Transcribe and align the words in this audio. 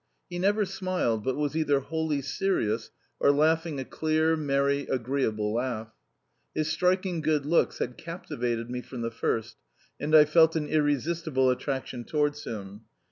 He 0.31 0.39
never 0.39 0.65
smiled 0.65 1.23
but 1.23 1.35
was 1.35 1.55
either 1.55 1.79
wholly 1.79 2.23
serious 2.23 2.89
or 3.19 3.31
laughing 3.31 3.79
a 3.79 3.85
clear, 3.85 4.35
merry, 4.35 4.87
agreeable 4.87 5.53
laugh. 5.53 5.91
His 6.55 6.71
striking 6.71 7.21
good 7.21 7.45
looks 7.45 7.77
had 7.77 7.97
captivated 7.99 8.67
me 8.67 8.81
from 8.81 9.01
the 9.01 9.11
first, 9.11 9.57
and 9.99 10.15
I 10.15 10.25
felt 10.25 10.55
an 10.55 10.67
irresistible 10.67 11.51
attraction 11.51 12.03
towards 12.03 12.45
him. 12.45 12.81